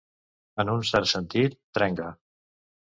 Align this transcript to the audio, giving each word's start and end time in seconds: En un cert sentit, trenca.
En 0.63 0.71
un 0.77 0.81
cert 0.93 1.11
sentit, 1.13 1.57
trenca. 1.81 2.13